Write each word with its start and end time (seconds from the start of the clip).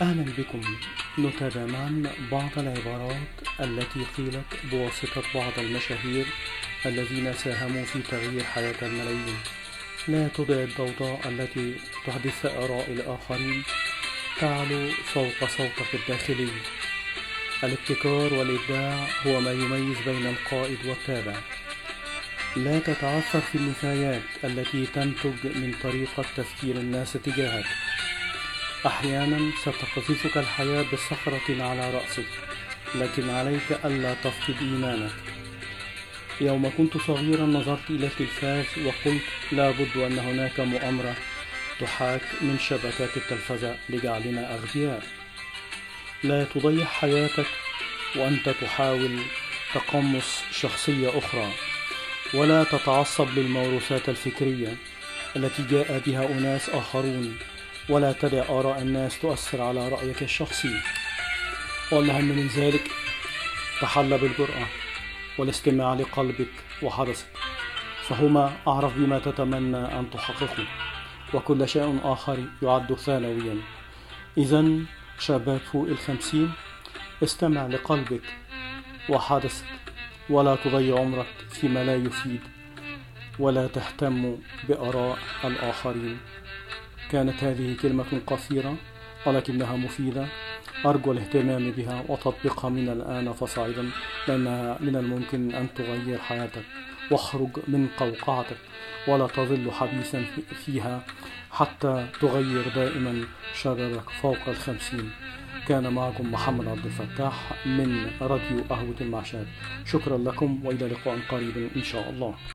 أهلا 0.00 0.24
بكم. 0.38 0.60
نتابع 1.18 1.66
معا 1.66 2.02
بعض 2.32 2.50
العبارات 2.56 3.30
التي 3.60 4.00
قيلت 4.16 4.44
بواسطة 4.70 5.22
بعض 5.34 5.52
المشاهير 5.58 6.26
الذين 6.86 7.32
ساهموا 7.32 7.84
في 7.84 7.98
تغيير 8.02 8.44
حياة 8.44 8.74
الملايين. 8.82 9.38
لا 10.08 10.28
تضع 10.28 10.54
الضوضاء 10.54 11.20
التي 11.28 11.74
تحدث 12.06 12.46
آراء 12.46 12.90
الآخرين. 12.90 13.62
تعلو 14.40 14.90
فوق 14.90 15.48
صوتك 15.48 15.94
الداخلي. 15.94 16.48
الابتكار 17.64 18.34
والإبداع 18.34 19.06
هو 19.26 19.40
ما 19.40 19.52
يميز 19.52 19.98
بين 20.06 20.26
القائد 20.26 20.78
والتابع. 20.86 21.36
لا 22.56 22.78
تتعثر 22.78 23.40
في 23.40 23.54
النفايات 23.54 24.22
التي 24.44 24.86
تنتج 24.86 25.46
من 25.46 25.74
طريقة 25.82 26.24
تفكير 26.36 26.76
الناس 26.76 27.12
تجاهك. 27.12 27.66
أحيانا 28.88 29.50
ستقذفك 29.60 30.36
الحياة 30.36 30.84
بصخرة 30.92 31.62
على 31.62 31.90
رأسك 31.90 32.26
لكن 32.94 33.30
عليك 33.30 33.78
ألا 33.84 34.14
تفقد 34.14 34.56
إيمانك. 34.60 35.10
يوم 36.40 36.72
كنت 36.78 36.96
صغيرا 36.96 37.46
نظرت 37.46 37.90
إلى 37.90 38.06
التلفاز 38.06 38.64
وقلت 38.84 39.22
لابد 39.52 39.96
أن 39.96 40.18
هناك 40.18 40.60
مؤامرة 40.60 41.14
تحاك 41.80 42.20
من 42.40 42.58
شبكات 42.58 43.16
التلفزة 43.16 43.76
لجعلنا 43.88 44.54
أغبياء. 44.54 45.02
لا 46.24 46.44
تضيع 46.44 46.84
حياتك 46.86 47.46
وأنت 48.16 48.48
تحاول 48.48 49.18
تقمص 49.74 50.42
شخصية 50.52 51.18
أخرى 51.18 51.52
ولا 52.34 52.64
تتعصب 52.64 53.28
للموروثات 53.38 54.08
الفكرية 54.08 54.76
التي 55.36 55.62
جاء 55.70 56.02
بها 56.06 56.26
أناس 56.26 56.70
آخرون. 56.70 57.38
ولا 57.88 58.12
تدع 58.12 58.42
آراء 58.48 58.82
الناس 58.82 59.20
تؤثر 59.20 59.62
على 59.62 59.88
رأيك 59.88 60.22
الشخصي. 60.22 60.80
والأهم 61.92 62.24
من 62.24 62.46
ذلك 62.46 62.90
تحلى 63.80 64.18
بالجرأة 64.18 64.66
والاستماع 65.38 65.94
لقلبك 65.94 66.50
وحدثك. 66.82 67.26
فهما 68.08 68.52
أعرف 68.68 68.96
بما 68.96 69.18
تتمنى 69.18 69.76
أن 69.76 70.10
تحققه. 70.10 70.66
وكل 71.34 71.68
شيء 71.68 72.00
آخر 72.04 72.38
يعد 72.62 72.94
ثانويا. 72.94 73.56
إذا 74.38 74.64
شباب 75.18 75.60
فوق 75.72 75.88
الخمسين 75.88 76.52
استمع 77.22 77.66
لقلبك 77.66 78.22
وحدثك. 79.08 79.64
ولا 80.30 80.56
تضيع 80.56 81.00
عمرك 81.00 81.26
فيما 81.50 81.84
لا 81.84 81.96
يفيد. 81.96 82.40
ولا 83.38 83.66
تهتم 83.66 84.36
بآراء 84.68 85.18
الآخرين. 85.44 86.18
كانت 87.10 87.44
هذه 87.44 87.76
كلمة 87.82 88.20
قصيرة 88.26 88.76
ولكنها 89.26 89.76
مفيدة. 89.76 90.26
أرجو 90.86 91.12
الاهتمام 91.12 91.70
بها 91.70 92.04
وتطبيقها 92.08 92.70
من 92.70 92.88
الآن 92.88 93.32
فصاعدا 93.32 93.90
لأنها 94.28 94.78
من 94.80 94.96
الممكن 94.96 95.54
أن 95.54 95.66
تغير 95.74 96.18
حياتك. 96.18 96.62
واخرج 97.10 97.48
من 97.68 97.88
قوقعتك 97.96 98.56
ولا 99.08 99.26
تظل 99.26 99.72
حبيسا 99.72 100.24
فيها 100.64 101.06
حتى 101.50 102.06
تغير 102.20 102.68
دائما 102.74 103.24
شبابك 103.54 104.10
فوق 104.10 104.48
الخمسين. 104.48 105.10
كان 105.68 105.92
معكم 105.92 106.32
محمد 106.32 106.68
عبد 106.68 106.84
الفتاح 106.84 107.66
من 107.66 108.10
راديو 108.20 108.64
قهوة 108.70 108.94
المعشات. 109.00 109.46
شكرا 109.86 110.18
لكم 110.18 110.66
وإلى 110.66 110.86
لقاء 110.88 111.18
قريب 111.28 111.70
إن 111.76 111.82
شاء 111.82 112.10
الله. 112.10 112.34